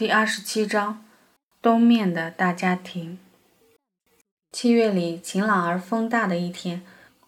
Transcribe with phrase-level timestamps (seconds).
[0.00, 1.04] 第二十七章，
[1.60, 3.18] 东面的大家庭。
[4.50, 6.80] 七月里晴朗而风大的一天，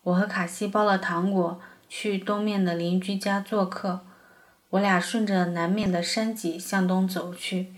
[0.04, 4.06] 我和卡西包了糖果去东面的邻居家做客。
[4.70, 7.74] 我俩顺着南面的山脊向东走去，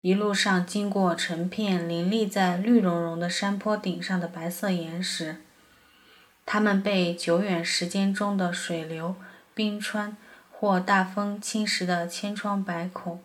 [0.00, 5.36] 一路上经过成片林立在绿茸茸的山坡顶上的白色岩石，
[6.44, 9.14] 它们被久远时间中的水流、
[9.54, 10.16] 冰川。
[10.50, 13.20] 或大风侵蚀的千疮百孔。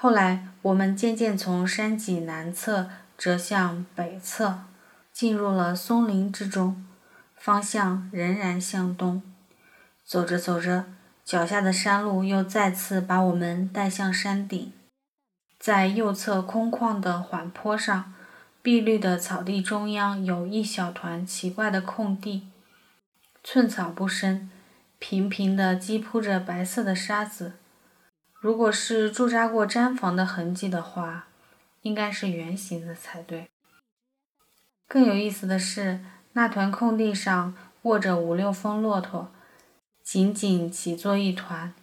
[0.00, 4.60] 后来，我们渐渐从山脊南侧折向北侧，
[5.12, 6.86] 进入了松林之中，
[7.34, 9.20] 方向仍然向东。
[10.04, 10.84] 走着走着，
[11.24, 14.72] 脚下的山路又再次把我们带向山顶。
[15.58, 18.14] 在右侧空旷的缓坡上，
[18.62, 22.46] 碧绿的草地中央有一小团奇怪的空地，
[23.42, 24.48] 寸草不生。
[25.00, 27.54] 平平的积铺着白色的沙子，
[28.40, 31.26] 如果是驻扎过毡房的痕迹的话，
[31.82, 33.48] 应该是圆形的才对。
[34.86, 36.00] 更有意思的是，
[36.34, 39.32] 那团空地上卧着五六峰骆驼，
[40.02, 41.74] 紧紧挤作一团，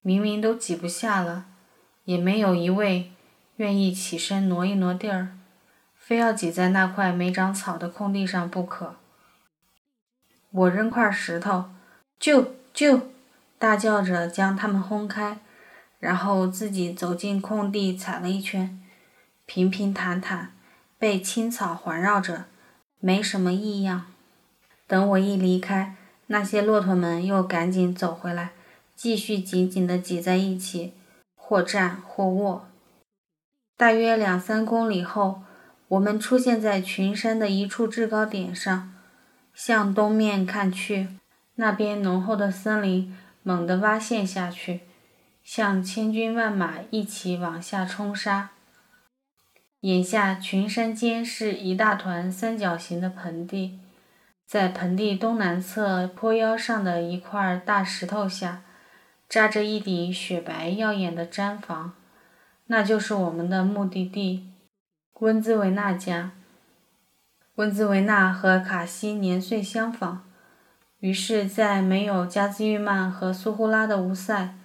[0.00, 1.46] 明明都挤不下了，
[2.04, 3.10] 也没有一位
[3.56, 5.36] 愿意起身挪一挪地儿，
[5.96, 8.94] 非要挤在那块没长草的空地上不可。
[10.50, 11.70] 我扔块石头。
[12.18, 13.10] 就就，
[13.58, 15.38] 大叫着将他们轰开，
[15.98, 18.80] 然后自己走进空地踩了一圈，
[19.44, 20.52] 平平坦坦，
[20.98, 22.44] 被青草环绕着，
[23.00, 24.06] 没什么异样。
[24.86, 25.96] 等我一离开，
[26.28, 28.52] 那些骆驼们又赶紧走回来，
[28.94, 30.92] 继续紧紧地挤在一起，
[31.34, 32.68] 或站或卧。
[33.76, 35.42] 大约两三公里后，
[35.88, 38.92] 我们出现在群山的一处制高点上，
[39.54, 41.08] 向东面看去。
[41.56, 44.82] 那边浓厚的森林猛地挖陷下去，
[45.46, 48.50] 像千军万马一起往下冲杀。
[49.82, 53.78] 眼下群山间是一大团三角形的盆地，
[54.44, 58.64] 在盆地东南侧坡腰上的一块大石头下，
[59.28, 61.94] 扎着一顶雪白耀眼的毡房，
[62.66, 64.50] 那就是我们的目的地——
[65.20, 66.32] 温兹维纳家。
[67.54, 70.24] 温兹维纳和卡西年岁相仿。
[70.98, 74.56] 于是，在没有加兹玉曼和苏呼拉的乌塞，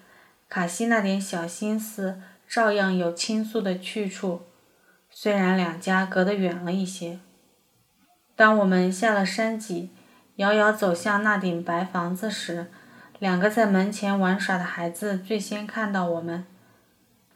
[0.54, 4.42] 卡西那点小心思照样有倾诉的去处，
[5.10, 7.20] 虽然两家隔得远了一些。
[8.36, 9.92] 当我们下了山脊，
[10.36, 12.70] 遥遥走向那顶白房子时，
[13.18, 16.46] 两个在门前玩耍的孩子最先看到我们，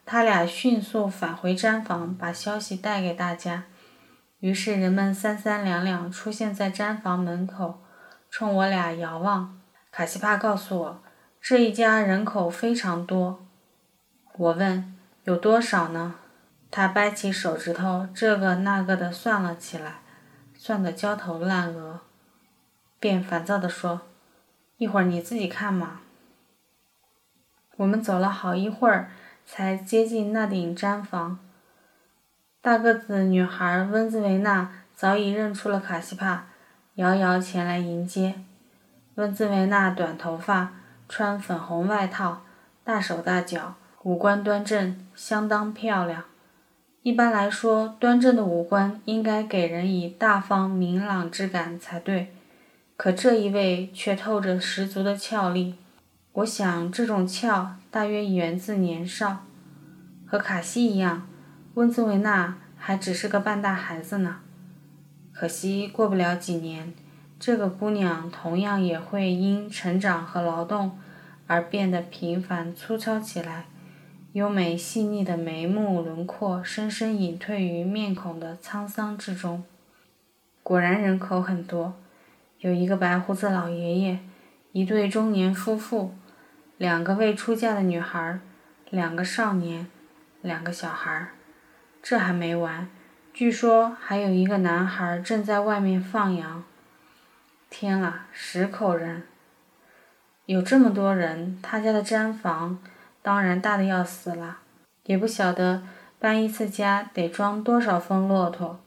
[0.05, 3.63] 他俩迅速返回毡房，把消息带给大家。
[4.41, 7.81] 于是人们三三两两出现在毡房门口。
[8.29, 11.03] 冲我俩遥望，卡西帕告诉我，
[11.47, 13.45] 这一家人口非常多。
[14.35, 14.95] 我问
[15.25, 16.15] 有多少呢？
[16.71, 19.99] 他掰起手指头，这个那个的算了起来，
[20.57, 21.99] 算得焦头烂额，
[22.99, 24.01] 便烦躁地说
[24.77, 25.99] ：“一会儿你自己看嘛。”
[27.77, 29.11] 我们走了好一会儿，
[29.45, 31.37] 才接近那顶毡房。
[32.59, 36.47] 大个子女孩温兹维娜早已认出了卡西帕。
[36.95, 38.41] 遥遥前来迎接，
[39.13, 40.73] 温兹维纳短头发，
[41.07, 42.43] 穿粉红外套，
[42.83, 46.23] 大手大脚，五官端正，相当漂亮。
[47.03, 52.33] 一般来说，端正的五官应该给人以大方明朗之感才对，
[52.97, 55.75] 可这一位却透着十足的俏丽。
[56.33, 59.45] 我想，这种俏大约源自年少，
[60.25, 61.27] 和卡西一样，
[61.75, 64.37] 温兹维纳还只是个半大孩子呢。
[65.31, 66.93] 可惜过不了几年，
[67.37, 70.97] 这个姑娘同样也会因成长和劳动
[71.47, 73.65] 而变得平凡粗糙起来，
[74.31, 79.63] 优美细腻的眉目轮廓深深隐退于面孔的沧桑之中。
[80.63, 81.93] 果然人口很多，
[82.59, 84.19] 有一个白胡子老爷爷，
[84.71, 86.15] 一对中年夫妇，
[86.77, 88.39] 两个未出嫁的女孩，
[88.89, 89.87] 两个少年，
[90.41, 91.27] 两个小孩。
[92.01, 92.87] 这还没完。
[93.33, 96.63] 据说还有一个男孩正在外面放羊。
[97.69, 99.23] 天啊，十口人！
[100.45, 102.79] 有这么多人，他家的毡房
[103.21, 104.59] 当然大的要死了。
[105.05, 105.83] 也不晓得
[106.17, 108.79] 搬一次家得装多少峰骆驼。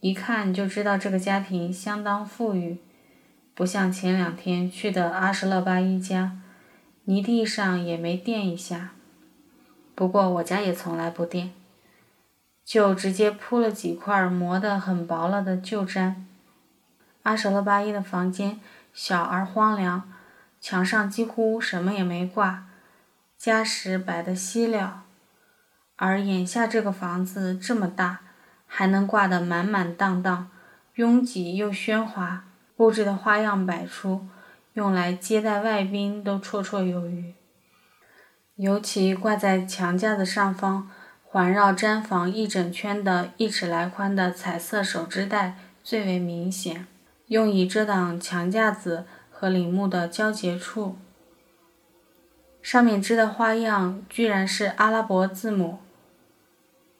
[0.00, 2.78] 一看就知道这个家庭相当富裕，
[3.54, 6.38] 不像前两天去的阿什勒巴一家，
[7.04, 8.92] 泥地上也没垫一下。
[9.94, 11.52] 不过我家也从来不垫。
[12.64, 16.14] 就直接铺了几块磨得很薄了的旧毡。
[17.22, 18.60] 阿舍勒巴伊的房间
[18.92, 20.10] 小而荒凉，
[20.60, 22.66] 墙上几乎什么也没挂，
[23.36, 25.04] 家什摆得稀了。
[25.96, 28.20] 而眼下这个房子这么大，
[28.66, 30.50] 还能挂得满满当当，
[30.94, 32.44] 拥挤又喧哗，
[32.74, 34.26] 布置的花样百出，
[34.72, 37.34] 用来接待外宾都绰绰有余。
[38.56, 40.90] 尤其挂在墙架子上方，
[41.22, 46.86] 环绕毡房一整圈的一尺来宽的彩色手织带最为明显，
[47.30, 50.98] 用以遮挡墙架子和陵墓的交接处。
[52.60, 55.78] 上面织的花样居然是阿拉伯字母。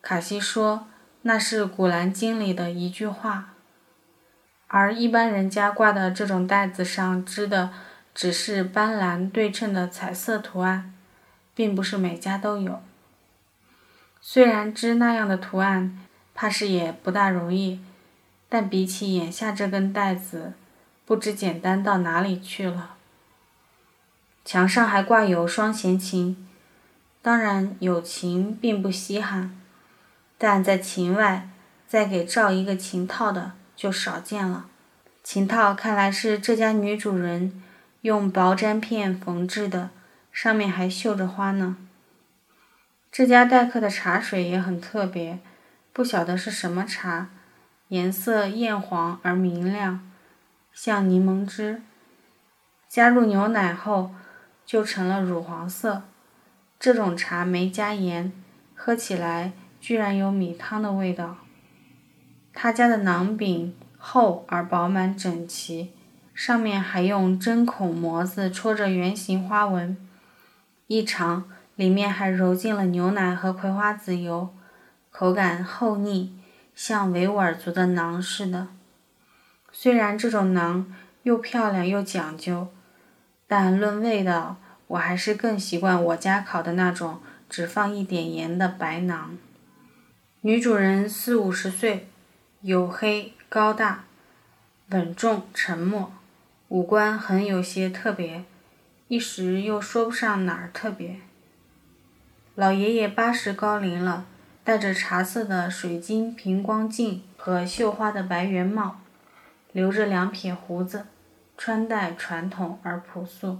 [0.00, 0.88] 卡西说
[1.22, 3.54] 那是《古兰经》里的一句话，
[4.68, 7.70] 而一般人家挂的这种袋子上织的
[8.14, 10.94] 只是斑斓对称的彩色图案。
[11.52, 12.80] 并不是每家都有。
[14.22, 15.98] 虽然织那样的图案，
[16.32, 17.80] 怕是也不大容易，
[18.50, 20.52] 但比起眼下这根带子，
[21.06, 22.96] 不知简单到哪里去了。
[24.44, 26.46] 墙上还挂有双弦琴，
[27.22, 29.58] 当然有琴并不稀罕，
[30.36, 31.48] 但在琴外
[31.88, 34.66] 再给罩一个琴套的就少见了。
[35.22, 37.62] 琴套看来是这家女主人
[38.02, 39.88] 用薄毡片缝制的。
[40.32, 41.76] 上面还绣着花呢。
[43.10, 45.40] 这家待客的茶水也很特别，
[45.92, 47.30] 不晓得是什么茶，
[47.90, 50.08] 颜色艳黄而明亮，
[50.72, 51.82] 像柠檬汁。
[52.88, 54.12] 加入牛奶后
[54.64, 56.04] 就成了乳黄色。
[56.78, 58.32] 这种茶没加盐，
[58.76, 61.38] 喝起来居然有米汤的味道。
[62.54, 65.90] 他家的馕饼厚而饱满整齐，
[66.32, 69.96] 上面还用针孔模子戳着圆形花纹。
[70.86, 74.54] 一尝，里面还揉进了牛奶和葵花籽油，
[75.10, 76.39] 口感厚腻，
[76.82, 78.68] 像维吾尔族的馕似的。
[79.70, 80.86] 虽然这种馕
[81.24, 82.68] 又漂亮又讲究，
[83.46, 84.56] 但论味道，
[84.86, 89.36] 我还是更习惯我家烤的那种只放一点盐的白馕。
[90.40, 92.08] 女主人四五十岁，
[92.62, 94.04] 黝黑高大，
[94.88, 96.10] 稳重沉默，
[96.68, 98.44] 五官很有些特别。
[99.08, 101.20] 一时又说不上哪儿特别。
[102.54, 104.24] 老爷爷八十高龄了，
[104.62, 109.00] 戴着茶色的水晶平光镜和绣花的白圆帽，
[109.72, 111.06] 留着两撇胡子，
[111.56, 113.58] 穿戴传统而朴素。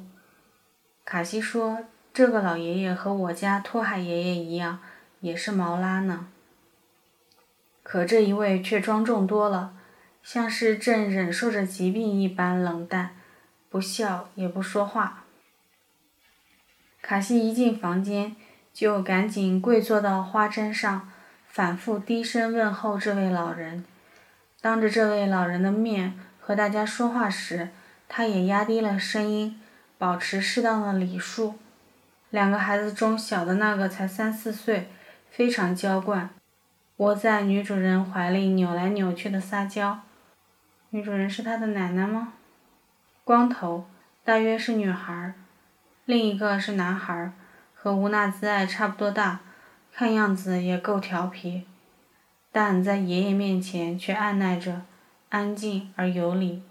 [1.05, 4.79] 卡西说：“这个老爷爷和我家托海爷爷一样，
[5.21, 6.29] 也是毛拉呢。
[7.83, 9.75] 可这一位却庄重多了，
[10.23, 13.17] 像是正忍受着疾病一般冷淡，
[13.69, 15.25] 不笑也不说话。”
[17.03, 18.37] 卡西一进房间，
[18.73, 21.09] 就赶紧跪坐到花毡上，
[21.47, 23.85] 反复低声问候这位老人。
[24.61, 27.71] 当着这位老人的面和大家说话时，
[28.09, 29.61] 他也压低了声音，
[29.99, 31.55] 保持适当的礼数。
[32.31, 34.89] 两个孩子中小的那个才三四岁，
[35.31, 36.31] 非常娇惯，
[36.99, 40.01] 窝在女主人怀里扭来扭去的撒娇。
[40.91, 42.35] 女主人是他的奶奶吗？
[43.25, 43.87] 光头，
[44.25, 45.35] 大约是女孩儿。
[46.05, 47.33] 另一个是男孩儿，
[47.83, 49.41] 和吴纳兹爱差不多大，
[49.91, 51.63] 看样子也够调皮，
[52.53, 54.83] 但在爷爷面前却按耐着，
[55.31, 56.63] 安静而有礼。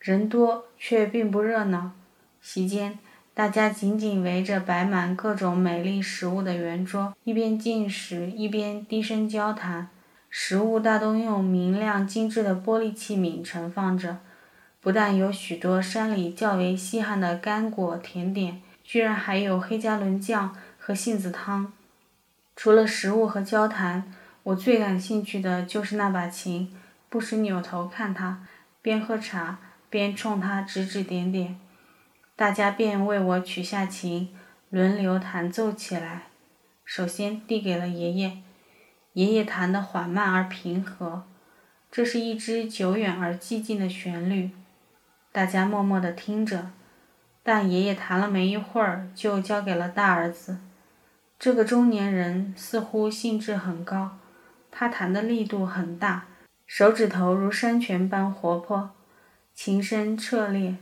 [0.00, 1.92] 人多却并不热闹，
[2.40, 2.98] 席间
[3.32, 9.88] 大家紧紧围着摆满各种美丽食物的圆桌，一边进食一边低声交谈。
[10.28, 14.18] 食物大都用明亮精致的玻璃器皿盛放着。
[14.80, 18.60] 不但有许多山里较为稀罕的干果甜点，
[18.92, 21.72] 居然还有黑加仑酱和杏子汤。
[22.54, 26.70] 除了食物和交谈，我最感兴趣的就是那把琴，
[27.08, 28.46] 不时扭头看它，
[28.82, 31.58] 边喝茶边冲它指指点点。
[32.36, 34.28] 大家便为我取下琴，
[34.68, 36.24] 轮流弹奏起来。
[36.84, 38.42] 首先递给了爷爷，
[39.14, 41.24] 爷爷弹得缓慢而平和，
[41.90, 44.50] 这是一支久远而寂静的旋律。
[45.32, 46.72] 大家默默地听着，
[47.42, 50.58] 但爷爷弹了没一会儿，就交给了大儿子。
[51.38, 54.18] 这个中年人似乎兴致很高，
[54.70, 56.26] 他弹的力度很大，
[56.66, 58.90] 手指头如山泉般活泼，
[59.54, 60.76] 琴声彻烈。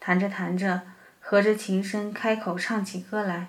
[0.00, 0.82] 弹着弹着，
[1.20, 3.48] 合着琴声开口唱起歌来。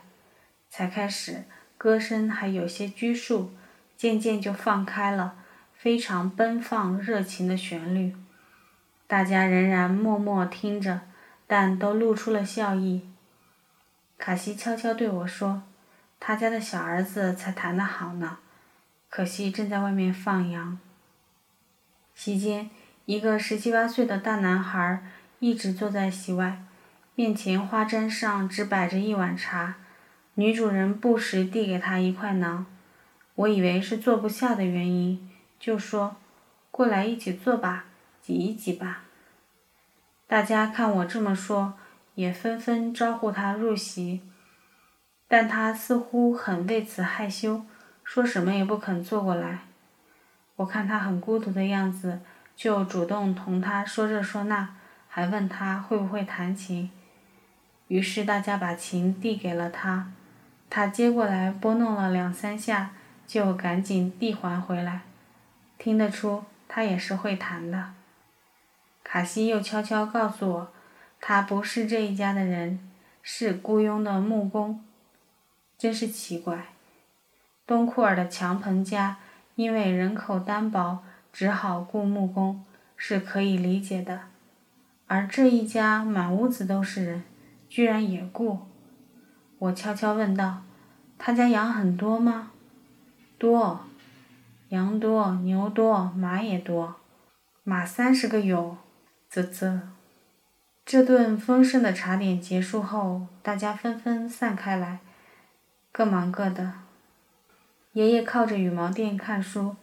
[0.69, 1.45] 才开始，
[1.77, 3.51] 歌声还有些拘束，
[3.97, 5.35] 渐渐就放开了，
[5.73, 8.15] 非常奔放热情的旋律。
[9.07, 11.01] 大家仍然默默听着，
[11.47, 13.09] 但都露出了笑意。
[14.17, 15.63] 卡西悄悄对我说
[16.19, 18.39] ：“他家的小儿子才弹得好呢，
[19.09, 20.79] 可惜正在外面放羊。”
[22.15, 22.69] 席间，
[23.05, 25.03] 一个十七八岁的大男孩
[25.39, 26.63] 一直坐在席外，
[27.13, 29.75] 面前花毡上只摆着一碗茶，
[30.35, 32.63] 女主人不时递给他一块馕，
[33.35, 36.15] 我以为是坐不下的原因，就说
[36.71, 37.85] ：“过来一起坐吧，
[38.21, 39.03] 挤一挤吧。”
[40.27, 41.75] 大家看我这么说，
[42.15, 44.21] 也纷纷招呼他入席，
[45.27, 47.63] 但他似乎很为此害羞，
[48.03, 49.59] 说什么也不肯坐过来。
[50.55, 52.21] 我看他很孤独的样子，
[52.55, 54.75] 就主动同他说这说那，
[55.07, 56.89] 还问他会不会弹琴。
[57.87, 60.11] 于是大家把琴递给了他。
[60.71, 62.89] 他接过来拨弄了两三下，
[63.27, 65.01] 就赶紧递还回来。
[65.77, 67.93] 听得出他也是会弹的。
[69.07, 70.73] 卡西又悄悄告诉我，
[71.21, 72.79] 他不是这一家的人，
[73.21, 74.83] 是雇佣的木工。
[75.77, 76.69] 真是奇怪，
[77.67, 79.17] 东库尔的强彭家
[79.53, 82.65] 因为人口单薄，只好雇木工，
[82.97, 84.21] 是可以理解的。
[85.05, 87.23] 而这一家满屋子都是人，
[87.69, 88.61] 居然也雇。
[89.59, 90.63] 我悄悄问道
[91.19, 92.51] ：“他家羊很多吗
[93.37, 93.81] ？”“多，
[94.69, 96.95] 羊多，牛多，马也多，
[97.63, 98.77] 马三十个有。
[99.41, 99.81] ”“啧啧。”
[100.85, 104.99] 这顿丰盛的茶点结束后，大家纷纷散开来，
[105.91, 106.73] 各忙各的。
[107.93, 109.75] 爷爷靠着羽毛垫看书，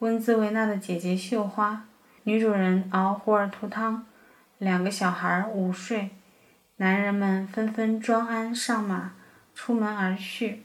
[0.00, 1.86] 温兹维纳的姐姐绣花，
[2.24, 4.04] 女主人熬胡尔图汤，
[4.58, 6.10] 两个小孩午睡。
[6.76, 9.14] 男人们纷纷装鞍上马，
[9.54, 10.62] 出门而去。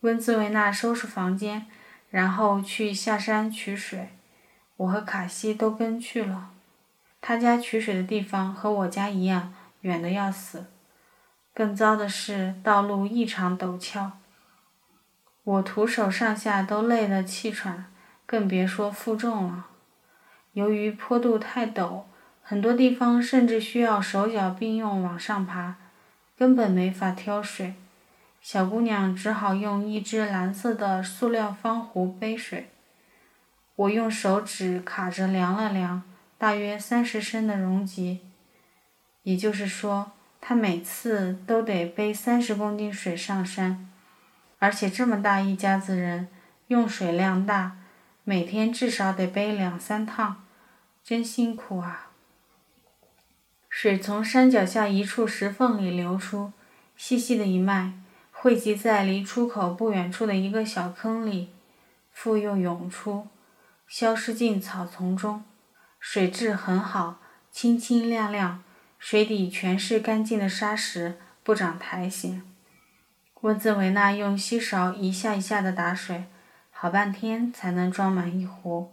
[0.00, 1.66] 温兹维纳收拾房间，
[2.08, 4.08] 然后去下山取水。
[4.76, 6.52] 我和卡西都跟去了。
[7.20, 10.66] 他家取水的地方和我家一样，远的要死。
[11.54, 14.12] 更糟的是，道路异常陡峭。
[15.44, 17.86] 我徒手上下都累得气喘，
[18.26, 19.66] 更别说负重了。
[20.52, 22.02] 由于坡度太陡。
[22.50, 25.74] 很多地方甚至需要手脚并用往上爬，
[26.34, 27.74] 根本没法挑水。
[28.40, 32.70] 小姑娘只好用一只蓝色的塑料方壶背水。
[33.76, 36.02] 我用手指卡着量了量，
[36.38, 38.20] 大约三十升的容积。
[39.24, 43.90] 也就是说，他每次都得背三十公斤水上山，
[44.58, 46.28] 而且这么大一家子人，
[46.68, 47.76] 用水量大，
[48.24, 50.44] 每天至少得背两三趟，
[51.04, 52.10] 真辛苦啊！
[53.68, 56.52] 水从山脚下一处石缝里流出，
[56.96, 57.92] 细细的一脉，
[58.32, 61.50] 汇集在离出口不远处的一个小坑里，
[62.12, 63.26] 复又涌出，
[63.86, 65.44] 消失进草丛中。
[65.98, 68.62] 水质很好，清清亮亮，
[68.98, 72.42] 水底全是干净的沙石，不长苔藓。
[73.42, 76.24] 温兹维纳用锡勺一下一下地打水，
[76.70, 78.92] 好半天才能装满一壶。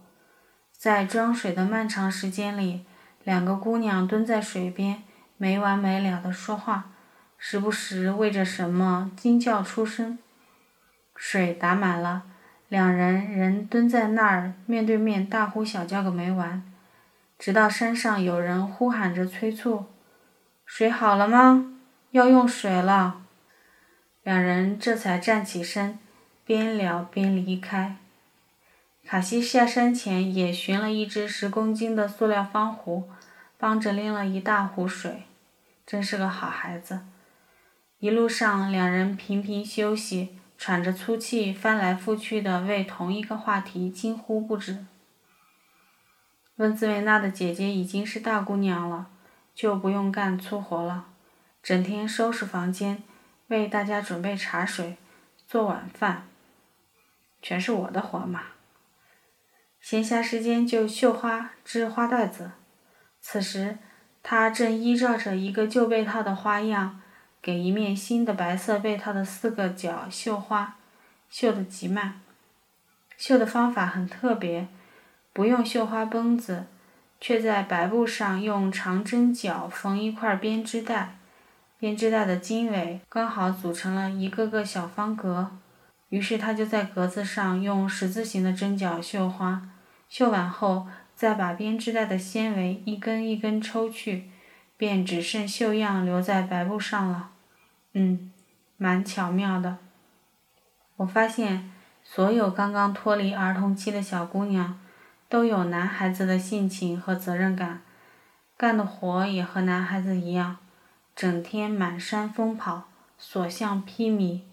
[0.72, 2.86] 在装水的漫长时间里，
[3.24, 5.04] 两个姑娘蹲在水边，
[5.38, 6.92] 没完没了地说话，
[7.38, 10.20] 时不时为着什么惊叫出声。
[11.16, 12.24] 水打满了，
[12.68, 16.62] 两人仍蹲在那儿面对面大呼小叫个没完，
[17.46, 19.86] 直到山上有人呼喊着催促
[20.66, 21.78] ：“水好了吗？
[22.10, 23.22] 要用水了。”
[24.26, 26.00] 两人这才站起身，
[26.44, 27.98] 边聊边离开。
[29.06, 33.12] 卡西下山前也寻了一只十公斤的塑料方壶。
[33.60, 35.26] 帮着拎了一大壶水，
[35.86, 37.02] 真是个好孩子。
[38.00, 44.88] 一路上，两人频频休息，喘着粗气，翻来覆去的为同一个话题惊呼不止。
[46.58, 49.08] 温兹维纳的姐姐已经是大姑娘了，
[49.54, 51.08] 就不用干粗活了，
[51.62, 53.04] 整天收拾房间，
[53.48, 54.96] 为大家准备茶水，
[55.46, 56.28] 做晚饭，
[57.42, 58.44] 全是我的活嘛。
[59.82, 62.52] 闲暇时间就绣花、织花袋子。
[63.20, 63.78] 此时，
[64.24, 67.02] 他正依照着一个旧被套的花样，
[67.42, 70.78] 给一面新的白色被套的四个角绣花，
[71.30, 72.22] 绣得极慢。
[73.18, 74.68] 绣的方法很特别，
[75.36, 76.68] 不用绣花绷子，
[77.20, 81.18] 却在白布上用长针脚缝一块编织袋，
[81.78, 85.52] 编织袋的经纬刚好组成了一个个小方格。
[86.08, 89.70] 于是他就在格子上用十字形的针脚绣花，
[90.08, 90.88] 绣完后。
[91.16, 94.30] 再把编织袋的纤维一根一根抽去，
[94.76, 97.30] 便只剩绣样留在白布上了。
[97.94, 98.34] 嗯，
[98.76, 99.78] 蛮巧妙的。
[100.98, 101.72] 我发现，
[102.04, 104.78] 所有刚刚脱离儿童期的小姑娘，
[105.36, 107.82] 都有男孩子的性情和责任感，
[108.56, 110.60] 干的活也和男孩子一样，
[111.14, 112.84] 整天满山疯跑，
[113.18, 114.44] 所向披靡。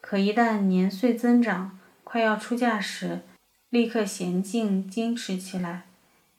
[0.00, 3.20] 可一旦年岁增长，快要出嫁时，
[3.70, 5.84] 立刻娴静矜持起来，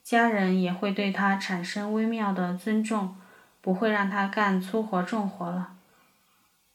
[0.03, 3.15] 家人也会对他产生微妙的尊重，
[3.61, 5.77] 不会让他干粗活重活了。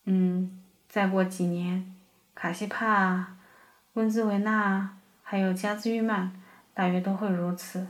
[0.06, 1.94] 嗯，再过几年，
[2.34, 3.36] 卡西帕、
[3.92, 6.40] 温兹维纳还有加兹玉曼
[6.74, 7.86] 大约都会如此。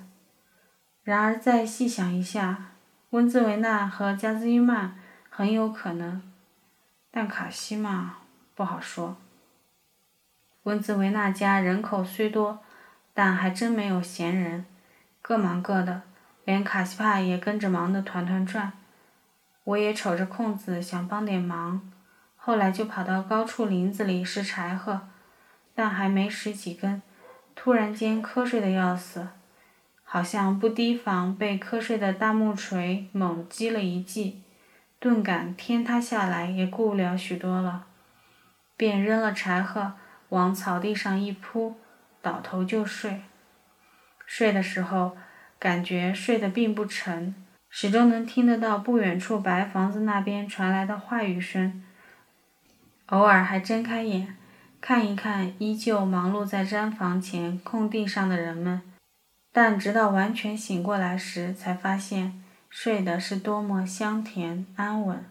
[1.02, 2.72] 然而再细想一下，
[3.10, 4.96] 温兹维纳和加兹伊曼
[5.28, 6.22] 很有可能，
[7.10, 8.18] 但卡西嘛，
[8.54, 9.16] 不好说。
[10.62, 12.62] 温兹维纳家人口虽多，
[13.12, 14.64] 但还真没有闲人，
[15.20, 16.02] 各忙各的，
[16.44, 18.72] 连卡西帕也跟着忙得团团转。
[19.64, 21.90] 我也瞅着空子想帮点忙，
[22.36, 25.08] 后来就跑到高处林子里拾柴禾，
[25.74, 27.02] 但还没拾几根，
[27.54, 29.28] 突然间瞌睡的要死，
[30.02, 34.42] 好像不提防被瞌睡的大木锤猛击了一记，
[34.98, 37.86] 顿感天塌下来也顾不了许多了，
[38.76, 39.94] 便扔了柴禾。
[40.30, 41.76] 往草地上一扑，
[42.20, 43.20] 倒头就睡。
[44.26, 45.16] 睡的时候，
[45.60, 47.34] 感觉睡得并不沉，
[47.68, 51.84] 始终能听得到不远处白房子那边传来的话语声。
[53.06, 54.36] 偶尔还睁开眼，
[54.86, 58.82] 看一看依旧忙碌在毡房前空地上的人们。
[59.50, 65.24] 但直到完全醒过来时，才发现睡的是多么香甜安稳，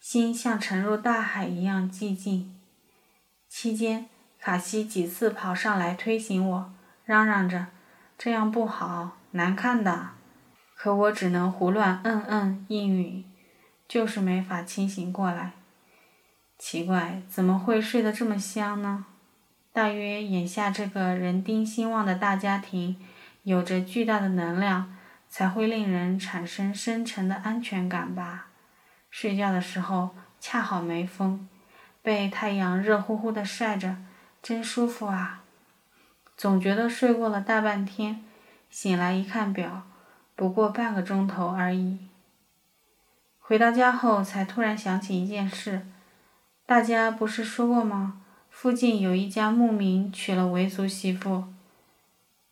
[0.00, 2.52] 心像沉入大海一样寂静。
[3.48, 4.06] 期间。
[4.40, 6.72] 卡西几次跑上来推醒我，
[7.04, 7.68] 嚷嚷着
[8.18, 10.08] ：“这样不好，难看的。”
[10.76, 13.24] 可我只能胡乱嗯嗯应允，
[13.86, 15.52] 就是没法清醒过来。
[16.58, 19.06] 奇怪，怎么会睡得这么香呢？
[19.72, 22.96] 大约眼下这个人丁兴旺的大家庭，
[23.42, 24.96] 有着巨大的能量，
[25.28, 28.48] 才会令人产生深沉的安全感吧。
[29.10, 31.48] 睡觉的时候恰好没风，
[32.02, 33.96] 被太阳热乎乎的晒着。
[34.42, 35.42] 真舒服啊！
[36.36, 38.22] 总觉得睡过了大半天，
[38.68, 39.84] 醒来一看表，
[40.36, 42.08] 不过半个钟头而已。
[43.40, 45.86] 回到家后，才突然想起一件事：
[46.66, 48.22] 大家不是说过吗？
[48.48, 51.44] 附近有一家牧民娶了维族媳妇，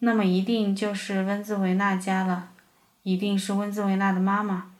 [0.00, 2.50] 那么一定就是温兹维纳家了，
[3.04, 4.72] 一定是温兹维纳的妈妈。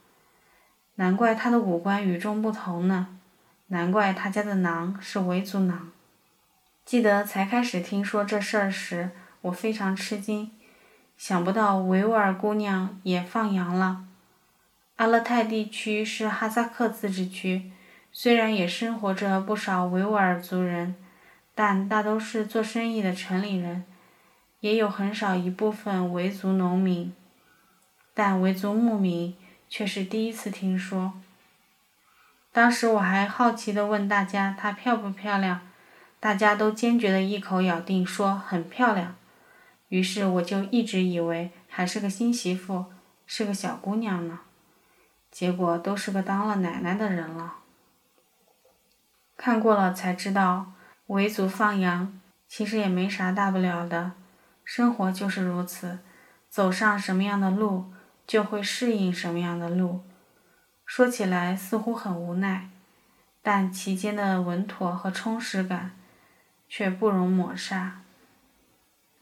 [0.97, 3.19] 难怪她的五官与众不同呢，
[3.69, 5.77] 难怪她家的馕是维族馕。
[6.85, 10.51] 记得才开始听说这事儿时，我非常吃惊，
[11.17, 14.05] 想不到维吾尔姑娘也放羊了。
[14.97, 17.73] 阿勒泰地区是哈萨克自治区，
[18.13, 20.95] 虽然也生活着不少维吾尔族人，
[21.55, 23.85] 但大都是做生意的城里人，
[24.61, 27.15] 也有很少一部分维族农民，
[28.13, 29.35] 但维族牧民
[29.69, 31.15] 却是第一次听说。
[32.53, 35.63] 当时我还好奇地问大家：“她漂不漂亮？”
[36.21, 39.17] 大家都坚决的一口咬定说很漂亮，
[39.89, 42.85] 于是我就一直以为还是个新媳妇，
[43.27, 44.41] 是个小姑娘呢，
[45.31, 47.55] 结果都是个当了奶奶的人了。
[49.37, 50.73] 看过了才知道，
[51.07, 54.13] 维族放羊其实也没啥大不了的，
[54.65, 55.99] 生活就是如此，
[56.49, 57.93] 走上什么样的路
[58.27, 60.03] 就会适应什么样的路。
[60.85, 62.71] 说起来似乎很无奈，
[63.43, 65.93] 但其间的稳妥和充实感。
[66.75, 68.01] 却不容抹杀。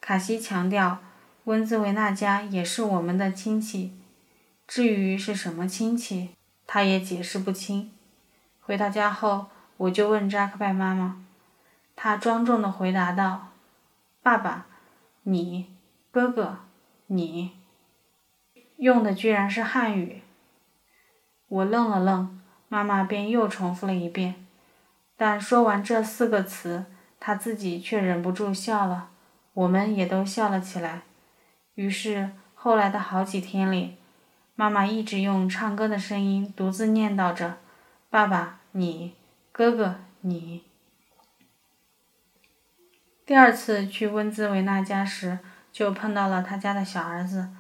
[0.00, 0.98] 卡西强调，
[1.46, 3.98] 温兹维纳家也是我们的亲戚，
[4.68, 6.30] 至于是什么亲戚，
[6.64, 7.90] 他也解释不清。
[8.60, 9.48] 回到家后，
[9.80, 11.24] 我就问扎克拜妈妈，
[11.96, 13.48] 她庄重地回答道
[14.22, 14.66] ：“爸爸，
[15.22, 15.74] 你，
[16.10, 16.58] 哥哥，
[17.06, 17.52] 你。”
[18.76, 20.20] 用的居然是汉语。
[21.48, 24.46] 我愣了愣，妈妈便又重复了一遍，
[25.16, 26.84] 但说完这四个词。
[27.18, 29.10] 他自己却忍不住笑了，
[29.52, 31.02] 我们也都笑了起来。
[31.74, 33.96] 于是后来的好几天里，
[34.54, 37.58] 妈妈一直用唱歌的声音独自念叨着
[38.08, 39.14] ：“爸爸，你，
[39.52, 40.64] 哥哥，你。”
[43.26, 45.38] 第二次去温兹维纳家时，
[45.70, 47.50] 就碰到了他家的小儿子，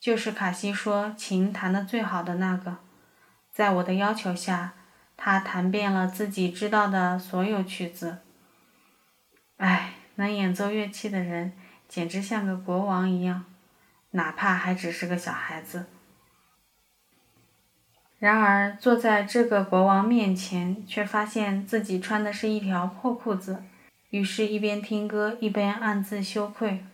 [0.00, 2.78] 就是卡西说琴弹得最好的那个。
[3.52, 4.74] 在我的要求下，
[5.16, 8.18] 他弹遍了自己知道的所有曲子。
[9.58, 11.52] 唉，能演奏乐器的人
[11.88, 13.44] 简直像个国王一样，
[14.10, 15.86] 哪怕还只是个小孩子。
[18.26, 23.62] 然而坐在这个国王面前，却发现自己穿的是一条破裤子，
[24.10, 26.84] 于是，一边听歌一边暗自羞愧。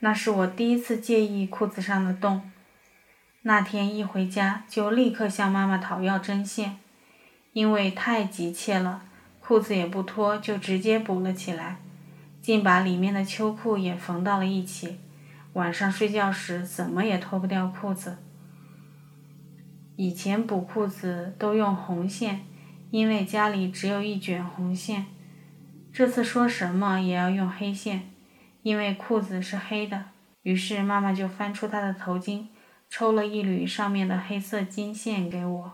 [0.00, 2.52] 那是我第一次介意裤子上的洞。
[3.44, 6.76] 那天一回家，就立刻向妈妈讨要针线，
[7.54, 9.04] 因为太急切了。
[9.40, 11.78] 裤子也不脱，就直接补了起来，
[12.42, 14.98] 竟把里面的秋裤也缝到了一起。
[15.54, 18.18] 晚上睡觉时怎么也脱不掉裤子。
[20.02, 22.40] 以前补裤子都用红线，
[22.90, 25.06] 因为家里只有一卷红线。
[25.92, 28.10] 这次说什么也要用黑线，
[28.64, 30.06] 因为裤子是黑的。
[30.42, 32.46] 于是妈妈就翻出她的头巾，
[32.90, 35.72] 抽了一缕上面的黑色金线给我。